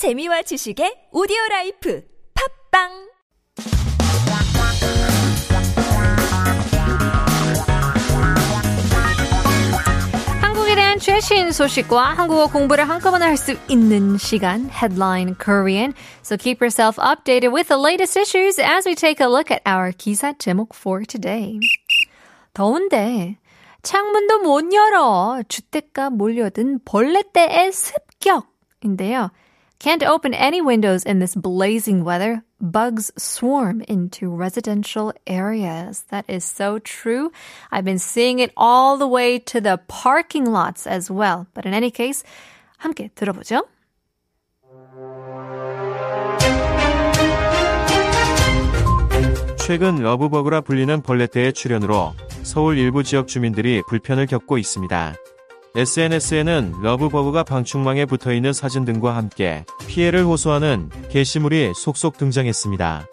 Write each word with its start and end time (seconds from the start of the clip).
재미와 0.00 0.40
지식의 0.40 1.12
오디오 1.12 1.36
라이프 1.50 2.02
팝빵 2.32 2.88
한국에 10.40 10.74
대한 10.74 10.98
최신 10.98 11.52
소식과 11.52 12.14
한국어 12.14 12.46
공부를 12.46 12.88
한꺼번에 12.88 13.26
할 13.26 13.36
수 13.36 13.58
있는 13.68 14.16
시간 14.16 14.70
Headline 14.70 15.36
Korean. 15.38 15.92
So 16.22 16.38
keep 16.38 16.62
yourself 16.64 16.96
updated 16.96 17.52
with 17.52 17.68
the 17.68 17.76
latest 17.76 18.18
issues 18.18 18.58
as 18.58 18.88
we 18.88 18.94
take 18.94 19.20
a 19.20 19.28
look 19.28 19.50
at 19.50 19.60
our 19.66 19.92
기사 19.92 20.32
제목 20.38 20.74
for 20.74 21.04
today. 21.04 21.60
더운데 22.54 23.36
창문도 23.82 24.38
못 24.38 24.72
열어 24.72 25.42
주택가 25.46 26.08
몰려든 26.08 26.86
벌레떼의 26.86 27.70
습격인데요. 27.70 29.28
Can't 29.79 30.03
open 30.03 30.33
any 30.33 30.61
windows 30.61 31.03
in 31.03 31.19
this 31.19 31.35
blazing 31.35 32.03
weather. 32.03 32.43
Bugs 32.61 33.11
swarm 33.17 33.81
into 33.87 34.29
residential 34.29 35.13
areas. 35.27 36.05
That 36.09 36.25
is 36.27 36.43
so 36.43 36.79
true. 36.79 37.31
I've 37.71 37.85
been 37.85 37.99
seeing 37.99 38.39
it 38.39 38.51
all 38.55 38.97
the 38.97 39.07
way 39.07 39.37
to 39.51 39.61
the 39.61 39.79
parking 39.87 40.45
lots 40.45 40.87
as 40.87 41.11
well. 41.11 41.47
But 41.53 41.65
in 41.65 41.73
any 41.73 41.91
case, 41.91 42.23
함께 42.79 43.09
들어보죠. 43.13 43.63
최근 49.59 49.95
러브버그라 49.97 50.61
불리는 50.61 51.01
벌레떼의 51.01 51.53
출현으로 51.53 52.13
서울 52.43 52.77
일부 52.77 53.03
지역 53.03 53.27
주민들이 53.27 53.81
불편을 53.87 54.27
겪고 54.27 54.57
있습니다. 54.57 55.15
SNS에는 55.76 56.74
러브버그가 56.82 57.44
방충망에 57.44 58.04
붙어 58.04 58.32
있는 58.32 58.52
사진 58.52 58.84
등과 58.84 59.14
함께 59.14 59.64
피해를 59.86 60.24
호소하는 60.24 60.90
게시물이 61.10 61.72
속속 61.76 62.18
등장했습니다. 62.18 63.06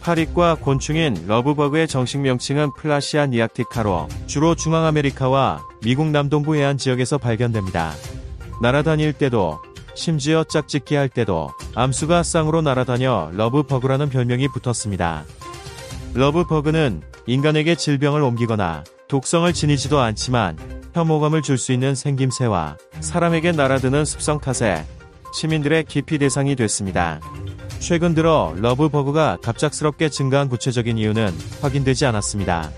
파리과 0.00 0.54
곤충인 0.54 1.26
러브버그의 1.26 1.86
정식 1.88 2.18
명칭은 2.18 2.74
플라시아 2.74 3.26
니악티카로 3.26 4.08
주로 4.26 4.54
중앙아메리카와 4.54 5.62
미국 5.82 6.06
남동부 6.06 6.56
해안 6.56 6.78
지역에서 6.78 7.18
발견됩니다. 7.18 7.92
날아다닐 8.62 9.12
때도 9.12 9.60
심지어 9.94 10.44
짝짓기 10.44 10.94
할 10.94 11.08
때도 11.08 11.50
암수가 11.74 12.22
쌍으로 12.22 12.62
날아다녀 12.62 13.32
러브버그라는 13.34 14.08
별명이 14.08 14.48
붙었습니다. 14.48 15.24
러브버그는 16.14 17.02
인간에게 17.26 17.74
질병을 17.74 18.22
옮기거나 18.22 18.84
독성을 19.08 19.52
지니지도 19.52 19.98
않지만 20.00 20.56
혐오감을 20.96 21.42
줄 21.42 21.58
수 21.58 21.72
있는 21.72 21.94
생김새와 21.94 22.78
사람에게 23.00 23.52
날아드는 23.52 24.06
습성 24.06 24.40
탓에 24.40 24.82
시민들의 25.34 25.84
기피 25.84 26.16
대상이 26.16 26.56
됐습니다. 26.56 27.20
최근 27.80 28.14
들어 28.14 28.54
러브버그가 28.56 29.36
갑작스럽게 29.42 30.08
증가한 30.08 30.48
구체적인 30.48 30.96
이유는 30.96 31.34
확인되지 31.60 32.06
않았습니다. 32.06 32.70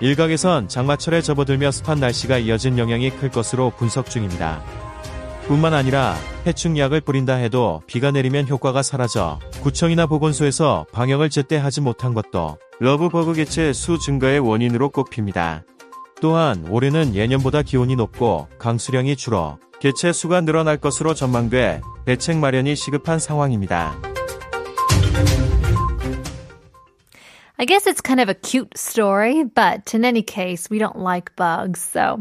일각에선 0.00 0.68
장마철에 0.68 1.22
접어들며 1.22 1.70
습한 1.70 1.98
날씨가 1.98 2.36
이어진 2.38 2.76
영향이 2.76 3.08
클 3.12 3.30
것으로 3.30 3.70
분석 3.70 4.10
중입니다. 4.10 4.62
뿐만 5.46 5.72
아니라 5.72 6.14
해충약을 6.46 7.00
뿌린다 7.00 7.36
해도 7.36 7.80
비가 7.86 8.10
내리면 8.10 8.48
효과가 8.48 8.82
사라져 8.82 9.38
구청이나 9.62 10.06
보건소에서 10.06 10.84
방역을 10.92 11.30
제때 11.30 11.56
하지 11.56 11.80
못한 11.80 12.12
것도 12.12 12.58
러브버그 12.80 13.32
개체 13.32 13.72
수 13.72 13.98
증가의 13.98 14.40
원인으로 14.40 14.90
꼽힙니다. 14.90 15.64
또한 16.21 16.65
올해는 16.69 17.15
예년보다 17.15 17.61
기온이 17.61 17.95
높고 17.95 18.47
강수량이 18.57 19.15
줄어 19.15 19.59
개체 19.79 20.11
수가 20.11 20.41
늘어날 20.41 20.77
것으로 20.77 21.13
전망돼 21.13 21.81
대책 22.05 22.37
마련이 22.37 22.75
시급한 22.75 23.19
상황입니다. 23.19 23.95
I 27.59 27.65
guess 27.65 27.87
it's 27.87 28.01
kind 28.01 28.19
of 28.19 28.29
a 28.29 28.35
cute 28.35 28.77
story, 28.77 29.43
but 29.43 29.95
in 29.95 30.05
any 30.05 30.21
case, 30.21 30.69
we 30.69 30.77
don't 30.77 30.99
like 30.99 31.35
bugs. 31.35 31.81
So 31.81 32.19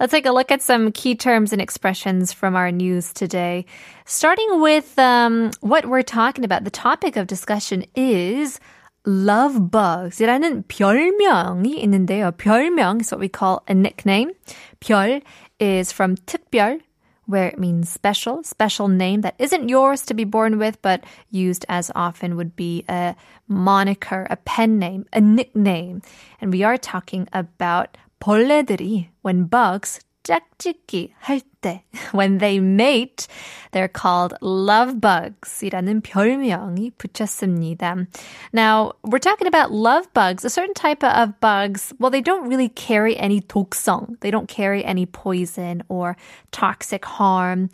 let's 0.00 0.12
take 0.12 0.24
a 0.24 0.32
look 0.32 0.50
at 0.50 0.62
some 0.62 0.92
key 0.92 1.14
terms 1.14 1.52
and 1.52 1.60
expressions 1.60 2.32
from 2.32 2.56
our 2.56 2.72
news 2.72 3.12
today. 3.12 3.66
Starting 4.06 4.62
with 4.62 4.98
um, 4.98 5.50
what 5.60 5.84
we're 5.84 6.00
talking 6.00 6.42
about, 6.42 6.64
the 6.64 6.70
topic 6.70 7.16
of 7.16 7.26
discussion 7.26 7.84
is 7.94 8.60
love 9.06 9.70
bugs이라는 9.70 10.64
별명이 10.68 11.80
있는데요. 11.80 12.32
별명 12.32 13.00
is 13.00 13.10
what 13.12 13.20
we 13.20 13.28
call 13.28 13.62
a 13.68 13.74
nickname. 13.74 14.32
별 14.80 15.22
is 15.58 15.92
from 15.92 16.16
특별, 16.26 16.80
where 17.26 17.46
it 17.46 17.58
means 17.58 17.90
special, 17.90 18.42
special 18.42 18.88
name 18.88 19.20
that 19.22 19.34
isn't 19.38 19.68
yours 19.68 20.04
to 20.06 20.14
be 20.14 20.24
born 20.24 20.58
with, 20.58 20.80
but 20.82 21.04
used 21.30 21.64
as 21.68 21.90
often 21.94 22.36
would 22.36 22.56
be 22.56 22.84
a 22.88 23.14
moniker, 23.48 24.26
a 24.30 24.36
pen 24.36 24.78
name, 24.78 25.04
a 25.12 25.20
nickname. 25.20 26.02
And 26.40 26.52
we 26.52 26.62
are 26.62 26.78
talking 26.78 27.28
about 27.32 27.96
벌레들이, 28.20 29.08
when 29.22 29.44
bugs 29.44 30.00
짝짓기 30.24 31.12
할 31.20 31.40
때, 31.62 31.82
when 32.12 32.38
they 32.38 32.60
mate, 32.60 33.26
they're 33.72 33.88
called 33.88 34.34
love 34.40 35.00
bugs이라는 35.00 36.02
별명이 36.02 36.92
붙였습니다. 36.98 38.06
Now, 38.52 38.92
we're 39.04 39.18
talking 39.18 39.46
about 39.46 39.72
love 39.72 40.12
bugs, 40.14 40.44
a 40.44 40.50
certain 40.50 40.74
type 40.74 41.04
of 41.04 41.40
bugs. 41.40 41.92
Well, 41.98 42.10
they 42.10 42.22
don't 42.22 42.48
really 42.48 42.68
carry 42.68 43.16
any 43.16 43.40
독성. 43.40 44.20
They 44.20 44.30
don't 44.30 44.48
carry 44.48 44.84
any 44.84 45.06
poison 45.06 45.82
or 45.88 46.16
toxic 46.50 47.04
harm. 47.04 47.70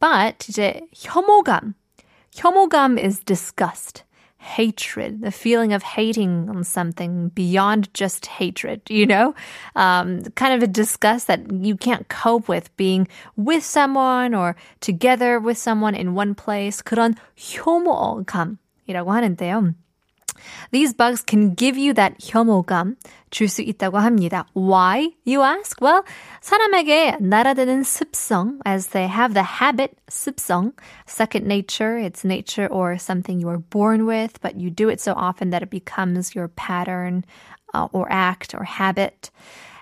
But 0.00 0.46
이제 0.48 0.82
혐오감. 0.94 1.74
혐오감 2.34 2.98
is 2.98 3.20
disgust 3.20 4.04
hatred, 4.42 5.20
the 5.20 5.32
feeling 5.32 5.72
of 5.72 5.82
hating 5.82 6.48
on 6.48 6.62
something 6.64 7.28
beyond 7.30 7.92
just 7.92 8.26
hatred, 8.26 8.80
you 8.88 9.04
know? 9.04 9.34
Um, 9.74 10.22
kind 10.36 10.54
of 10.54 10.62
a 10.62 10.70
disgust 10.70 11.26
that 11.26 11.50
you 11.52 11.76
can't 11.76 12.08
cope 12.08 12.48
with 12.48 12.74
being 12.76 13.08
with 13.36 13.64
someone 13.64 14.34
or 14.34 14.56
together 14.80 15.40
with 15.40 15.58
someone 15.58 15.94
in 15.94 16.14
one 16.14 16.34
place. 16.34 16.82
그런 16.82 17.16
혐오감이라고 17.36 19.10
하는데요. 19.10 19.74
These 20.71 20.93
bugs 20.93 21.23
can 21.23 21.55
give 21.55 21.77
you 21.77 21.93
that 21.93 22.15
혐오감 22.19 22.95
줄 23.31 23.47
수 23.47 23.61
있다고 23.61 23.97
합니다. 23.97 24.45
Why, 24.53 25.09
you 25.25 25.41
ask? 25.43 25.81
Well, 25.81 26.03
사람에게 26.41 27.17
날아드는 27.19 27.83
습성, 27.83 28.59
as 28.65 28.87
they 28.87 29.07
have 29.07 29.33
the 29.33 29.43
habit, 29.43 29.97
습성, 30.09 30.73
second 31.07 31.47
nature, 31.47 31.97
it's 31.97 32.23
nature 32.23 32.67
or 32.67 32.97
something 32.97 33.39
you 33.39 33.49
are 33.49 33.59
born 33.59 34.05
with, 34.05 34.39
but 34.41 34.55
you 34.59 34.69
do 34.69 34.89
it 34.89 35.01
so 35.01 35.13
often 35.13 35.49
that 35.51 35.63
it 35.63 35.69
becomes 35.69 36.35
your 36.35 36.47
pattern 36.49 37.25
uh, 37.73 37.87
or 37.91 38.07
act 38.11 38.53
or 38.53 38.63
habit. 38.63 39.31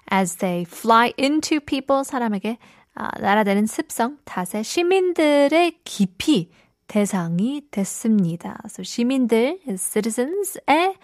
As 0.09 0.35
they 0.37 0.65
fly 0.65 1.13
into 1.17 1.59
people, 1.59 2.03
사람에게 2.03 2.57
아, 2.93 3.09
날아드는 3.19 3.67
습성, 3.67 4.17
탓에 4.25 4.63
시민들의 4.63 5.79
기피 5.85 6.49
대상이 6.91 7.61
됐습니다. 7.71 8.59
So 8.67 8.83
시민들, 8.83 9.59
citizens의 9.65 10.95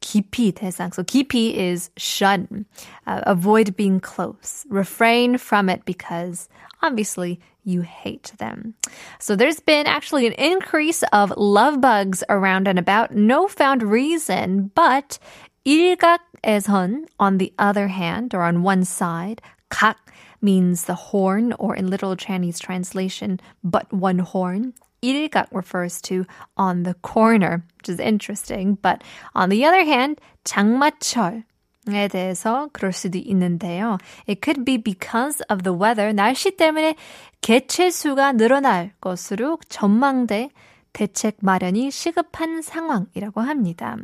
기피 0.00 0.50
대상. 0.50 0.92
So 0.92 1.04
기피 1.04 1.54
is 1.54 1.90
shun. 1.96 2.66
Uh, 3.06 3.20
avoid 3.26 3.76
being 3.76 4.00
close. 4.00 4.66
Refrain 4.68 5.38
from 5.38 5.68
it 5.68 5.84
because 5.84 6.48
obviously 6.82 7.38
you 7.62 7.82
hate 7.82 8.32
them. 8.38 8.74
So 9.20 9.36
there's 9.36 9.60
been 9.60 9.86
actually 9.86 10.26
an 10.26 10.32
increase 10.32 11.04
of 11.12 11.32
love 11.36 11.80
bugs 11.80 12.24
around 12.28 12.66
and 12.66 12.78
about. 12.78 13.14
No 13.14 13.46
found 13.46 13.84
reason, 13.84 14.72
but 14.74 15.20
일각에선 15.64 17.04
on 17.20 17.38
the 17.38 17.52
other 17.56 17.86
hand 17.86 18.34
or 18.34 18.42
on 18.42 18.64
one 18.64 18.84
side, 18.84 19.40
각 19.68 19.96
means 20.42 20.86
the 20.86 21.14
horn 21.14 21.52
or 21.52 21.76
in 21.76 21.86
literal 21.86 22.16
Chinese 22.16 22.58
translation, 22.58 23.38
but 23.62 23.92
one 23.92 24.18
horn. 24.18 24.74
일각 25.02 25.46
refers 25.52 26.00
to 26.02 26.24
on 26.56 26.82
the 26.82 26.94
corner, 27.02 27.62
which 27.78 27.88
is 27.88 28.00
interesting. 28.00 28.78
But 28.80 29.02
on 29.34 29.50
the 29.50 29.64
other 29.64 29.84
hand, 29.84 30.20
장마철 30.44 31.44
에 31.88 32.08
대해서 32.08 32.68
그럴 32.72 32.92
수도 32.92 33.18
있는데요. 33.18 33.98
It 34.28 34.40
could 34.42 34.64
be 34.64 34.76
because 34.76 35.42
of 35.50 35.62
the 35.62 35.76
weather. 35.76 36.12
날씨 36.12 36.56
때문에 36.56 36.94
개체 37.40 37.90
수가 37.90 38.32
늘어날 38.32 38.92
것으로 39.00 39.58
전망돼 39.68 40.50
대책 40.95 41.37
마련이 41.41 41.91
시급한 41.91 42.61
상황이라고 42.61 43.41
합니다. 43.41 43.97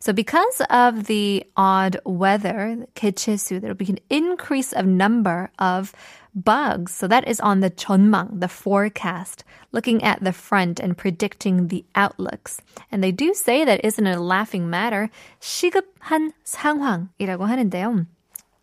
So 0.00 0.14
because 0.14 0.62
of 0.70 1.04
the 1.04 1.44
odd 1.56 1.98
weather, 2.06 2.86
개체수, 2.94 3.60
there 3.60 3.68
will 3.68 3.76
be 3.76 3.90
an 3.90 4.00
increase 4.08 4.72
of 4.72 4.86
number 4.86 5.50
of 5.58 5.92
bugs. 6.34 6.94
So 6.94 7.06
that 7.06 7.28
is 7.28 7.38
on 7.40 7.60
the 7.60 7.70
전망, 7.70 8.40
the 8.40 8.48
forecast, 8.48 9.44
looking 9.72 10.02
at 10.02 10.24
the 10.24 10.32
front 10.32 10.80
and 10.80 10.96
predicting 10.96 11.68
the 11.68 11.84
outlooks. 11.94 12.62
And 12.90 13.04
they 13.04 13.12
do 13.12 13.34
say 13.34 13.66
that 13.66 13.84
isn't 13.84 14.06
a 14.06 14.18
laughing 14.18 14.70
matter. 14.70 15.10
시급한 15.40 16.32
상황이라고 16.44 17.44
하는데요. 17.44 18.06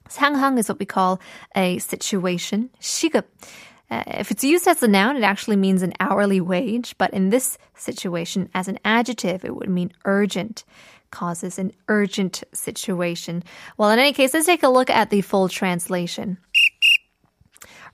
상황 0.09 0.57
is 0.57 0.69
what 0.69 0.79
we 0.79 0.87
call 0.87 1.19
a 1.55 1.77
situation. 1.77 2.69
시급 2.79 3.25
Uh, 3.90 4.02
if 4.06 4.30
it's 4.30 4.44
used 4.44 4.66
as 4.66 4.82
a 4.82 4.88
noun, 4.88 5.16
it 5.16 5.22
actually 5.22 5.56
means 5.56 5.82
an 5.82 5.92
hourly 6.00 6.40
wage, 6.40 6.94
but 6.98 7.12
in 7.12 7.30
this 7.30 7.58
situation, 7.74 8.48
as 8.54 8.66
an 8.66 8.78
adjective, 8.84 9.44
it 9.44 9.54
would 9.54 9.68
mean 9.68 9.92
urgent 10.04 10.64
causes 11.10 11.58
an 11.58 11.72
urgent 11.88 12.42
situation. 12.52 13.44
Well, 13.78 13.90
in 13.90 13.98
any 14.00 14.12
case, 14.12 14.34
let's 14.34 14.46
take 14.46 14.64
a 14.64 14.68
look 14.68 14.90
at 14.90 15.10
the 15.10 15.20
full 15.20 15.48
translation. 15.48 16.38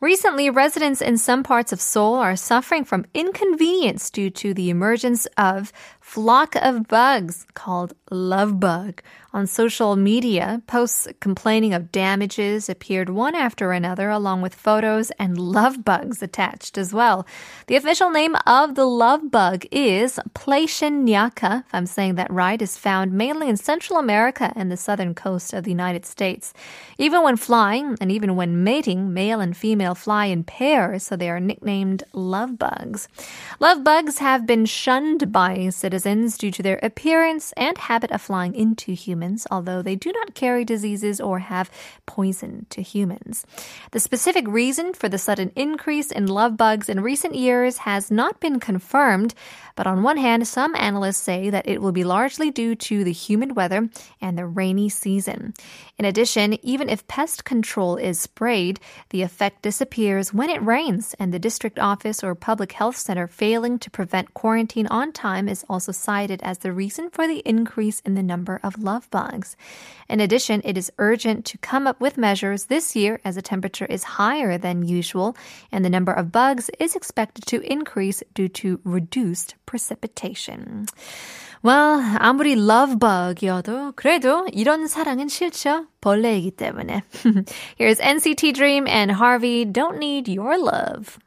Recently, 0.01 0.49
residents 0.49 1.03
in 1.03 1.19
some 1.19 1.43
parts 1.43 1.73
of 1.75 1.81
Seoul 1.81 2.15
are 2.15 2.35
suffering 2.35 2.87
from 2.87 3.05
inconvenience 3.13 4.09
due 4.09 4.31
to 4.31 4.55
the 4.55 4.71
emergence 4.71 5.27
of 5.37 5.75
flock 6.11 6.57
of 6.57 6.89
bugs 6.89 7.47
called 7.55 7.95
love 8.11 8.59
bug. 8.59 9.01
On 9.33 9.47
social 9.47 9.95
media, 9.95 10.61
posts 10.67 11.07
complaining 11.21 11.73
of 11.73 11.93
damages 11.93 12.69
appeared 12.69 13.09
one 13.09 13.37
after 13.37 13.71
another, 13.71 14.11
along 14.11 14.43
with 14.43 14.53
photos 14.53 15.12
and 15.21 15.39
love 15.39 15.85
bugs 15.85 16.21
attached 16.21 16.77
as 16.77 16.93
well. 16.93 17.25
The 17.69 17.77
official 17.77 18.11
name 18.11 18.35
of 18.45 18.75
the 18.75 18.87
love 18.87 19.31
bug 19.31 19.67
is 19.71 20.19
Pleishiniaca, 20.35 21.61
if 21.61 21.73
I'm 21.73 21.87
saying 21.87 22.17
that 22.17 22.33
right, 22.33 22.61
is 22.61 22.77
found 22.77 23.12
mainly 23.12 23.49
in 23.49 23.57
Central 23.57 24.01
America 24.01 24.53
and 24.57 24.69
the 24.69 24.77
southern 24.77 25.15
coast 25.15 25.53
of 25.53 25.62
the 25.62 25.71
United 25.71 26.05
States. 26.05 26.53
Even 26.99 27.23
when 27.23 27.37
flying 27.37 27.97
and 28.01 28.11
even 28.11 28.35
when 28.35 28.65
mating, 28.65 29.15
male 29.15 29.39
and 29.39 29.57
female 29.57 29.95
fly 29.95 30.25
in 30.27 30.43
pairs, 30.43 31.05
so 31.05 31.15
they 31.15 31.31
are 31.31 31.39
nicknamed 31.39 32.03
love 32.12 32.59
bugs. 32.59 33.07
Love 33.61 33.85
bugs 33.85 34.19
have 34.19 34.45
been 34.45 34.67
shunned 34.67 35.31
by 35.31 35.69
citizens 35.69 36.00
due 36.02 36.50
to 36.50 36.62
their 36.62 36.81
appearance 36.82 37.52
and 37.56 37.76
habit 37.79 38.11
of 38.11 38.20
flying 38.20 38.55
into 38.55 38.93
humans 38.93 39.47
although 39.50 39.82
they 39.82 39.97
do 39.97 40.12
not 40.12 40.35
carry 40.35 40.64
diseases 40.64 41.20
or 41.20 41.38
have 41.41 41.70
poison 42.06 42.67
to 42.70 42.82
humans. 42.82 43.47
The 43.93 44.00
specific 44.00 44.47
reason 44.49 44.94
for 44.94 45.08
the 45.08 45.19
sudden 45.19 45.52
increase 45.56 46.11
in 46.11 46.26
love 46.26 46.56
bugs 46.56 46.88
in 46.88 47.00
recent 47.00 47.35
years 47.35 47.79
has 47.79 48.11
not 48.11 48.41
been 48.41 48.61
confirmed, 48.61 49.35
but 49.76 49.87
on 49.87 50.02
one 50.02 50.17
hand, 50.17 50.47
some 50.47 50.75
analysts 50.76 51.19
say 51.19 51.50
that 51.50 51.69
it 51.69 51.81
will 51.81 51.93
be 51.93 52.05
largely 52.05 52.50
due 52.50 52.75
to 52.75 53.05
the 53.05 53.12
humid 53.12 53.56
weather 53.56 53.88
and 54.20 54.37
the 54.37 54.47
rainy 54.47 54.88
season. 54.88 55.55
In 55.99 56.05
addition, 56.05 56.58
even 56.64 56.88
if 56.88 57.06
pest 57.06 57.44
control 57.44 57.97
is 57.97 58.20
sprayed, 58.20 58.81
the 59.11 59.23
effect 59.23 59.62
disappears 59.62 60.35
when 60.35 60.50
it 60.50 60.62
rains, 60.62 61.14
and 61.19 61.32
the 61.32 61.38
district 61.38 61.79
office 61.79 62.23
or 62.23 62.35
public 62.35 62.73
health 62.73 62.97
center 62.97 63.26
failing 63.26 63.79
to 63.79 63.91
prevent 63.91 64.35
quarantine 64.35 64.87
on 64.88 65.12
time 65.12 65.49
is 65.49 65.64
also 65.69 65.90
also 65.91 66.11
cited 66.11 66.41
as 66.43 66.59
the 66.59 66.73
reason 66.73 67.11
for 67.11 67.27
the 67.27 67.43
increase 67.45 68.01
in 68.07 68.15
the 68.15 68.23
number 68.23 68.61
of 68.63 68.83
love 68.83 69.11
bugs. 69.11 69.57
In 70.09 70.21
addition, 70.21 70.63
it 70.65 70.79
is 70.79 70.93
urgent 70.99 71.45
to 71.47 71.59
come 71.59 71.87
up 71.87 72.01
with 72.01 72.17
measures 72.17 72.67
this 72.67 72.95
year 72.95 73.21
as 73.25 73.35
the 73.35 73.43
temperature 73.43 73.87
is 73.87 74.21
higher 74.21 74.57
than 74.57 74.87
usual 74.87 75.37
and 75.73 75.85
the 75.85 75.91
number 75.91 76.13
of 76.13 76.31
bugs 76.31 76.71
is 76.79 76.95
expected 76.95 77.45
to 77.47 77.61
increase 77.67 78.23
due 78.35 78.49
to 78.49 78.79
reduced 78.85 79.57
precipitation. 79.67 80.87
Well, 81.63 82.01
아무리 82.19 82.57
love 82.57 82.99
bug이어도 82.99 83.93
그래도 83.97 84.47
이런 84.53 84.87
사랑은 84.87 85.29
싫죠. 85.29 85.87
벌레이기 86.01 86.53
때문에. 86.53 87.03
Here's 87.77 88.01
NCT 88.01 88.55
Dream 88.55 88.87
and 88.87 89.13
HRVY 89.13 89.73
Don't 89.73 89.99
Need 89.99 90.29
Your 90.29 90.57
Love. 90.57 91.19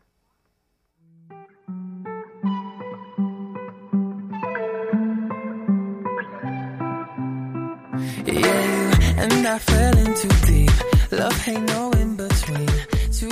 Yeah, 8.25 9.21
and 9.21 9.45
I 9.45 9.59
fell 9.59 9.97
in 9.97 10.13
too 10.15 10.29
deep. 10.45 10.71
Love 11.11 11.47
ain't 11.47 11.67
no 11.67 11.91
in 11.91 12.15
between. 12.15 12.69
Too 13.11 13.29